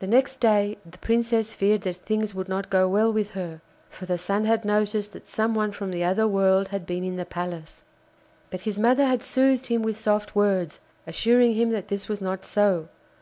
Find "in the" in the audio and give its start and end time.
7.02-7.24